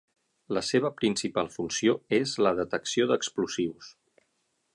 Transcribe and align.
La 0.57 0.61
seva 0.69 0.89
principal 1.01 1.51
funció 1.57 1.95
és 2.21 2.33
la 2.47 2.55
detecció 2.61 3.11
d'explosius. 3.13 3.93